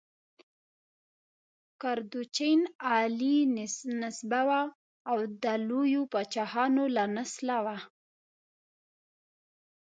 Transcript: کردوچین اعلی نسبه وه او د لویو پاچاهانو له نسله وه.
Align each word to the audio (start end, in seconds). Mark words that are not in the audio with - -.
کردوچین 1.81 2.59
اعلی 2.93 3.35
نسبه 4.03 4.41
وه 4.47 4.61
او 5.09 5.17
د 5.43 5.45
لویو 5.67 6.01
پاچاهانو 6.13 6.83
له 6.95 7.03
نسله 7.17 7.57
وه. 7.65 7.77